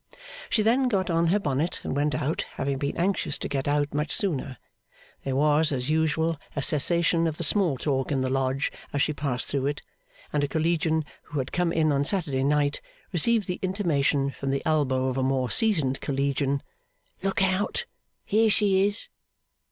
[0.49, 3.93] She then got on her bonnet and went out, having been anxious to get out
[3.93, 4.57] much sooner.
[5.23, 9.13] There was, as usual, a cessation of the small talk in the Lodge as she
[9.13, 9.83] passed through it;
[10.33, 12.81] and a Collegian who had come in on Saturday night,
[13.13, 16.63] received the intimation from the elbow of a more seasoned Collegian,
[17.21, 17.85] 'Look out.
[18.25, 19.07] Here she is!